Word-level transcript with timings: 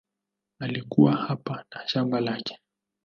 Alikuwa 0.59 1.15
hapa 1.15 1.65
na 1.75 1.87
shamba 1.87 2.19
lake. 2.19 2.59